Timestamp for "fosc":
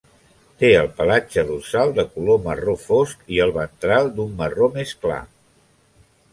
2.87-3.31